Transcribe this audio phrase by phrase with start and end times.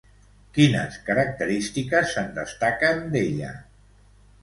[0.55, 3.57] Quines característiques se'n destaquen, d'ella?